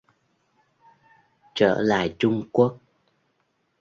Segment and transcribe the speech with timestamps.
[1.55, 2.77] Trở lại Trung Quốc